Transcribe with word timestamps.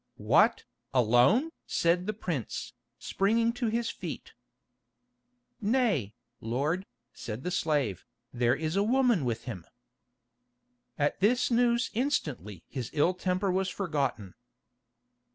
"What, 0.17 0.63
alone?" 0.95 1.51
said 1.67 2.07
the 2.07 2.13
prince, 2.13 2.73
springing 2.97 3.53
to 3.53 3.67
his 3.67 3.91
feet. 3.91 4.33
"Nay, 5.61 6.15
lord," 6.39 6.87
said 7.13 7.43
the 7.43 7.51
slave, 7.51 8.03
"there 8.33 8.55
is 8.55 8.75
a 8.75 8.81
woman 8.81 9.25
with 9.25 9.43
him." 9.43 9.63
At 10.97 11.19
this 11.19 11.51
news 11.51 11.91
instantly 11.93 12.63
his 12.67 12.89
ill 12.93 13.13
temper 13.13 13.51
was 13.51 13.69
forgotten. 13.69 14.33